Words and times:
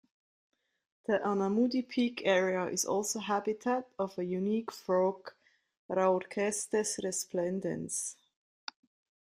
The 1.05 1.19
Anamudi 1.19 1.87
peak 1.87 2.23
area 2.25 2.65
is 2.65 2.85
also 2.85 3.19
habitat 3.19 3.87
of 3.99 4.17
a 4.17 4.25
unique 4.25 4.71
frog 4.71 5.31
"Raorchestes 5.91 6.99
resplendens". 7.03 8.15